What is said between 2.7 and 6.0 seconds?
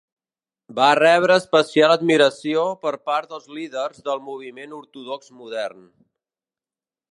per part del líders del moviment ortodox modern.